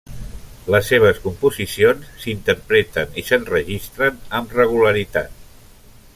[0.75, 5.39] Les seves composicions s'interpreten i s'enregistren amb regularitat.